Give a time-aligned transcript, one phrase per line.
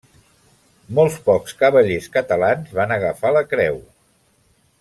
[0.99, 3.81] Molt pocs cavallers catalans van agafar la creu.